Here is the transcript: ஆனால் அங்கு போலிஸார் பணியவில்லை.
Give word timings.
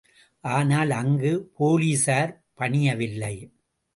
ஆனால் 0.39 0.91
அங்கு 0.91 1.51
போலிஸார் 1.59 2.31
பணியவில்லை. 2.53 3.35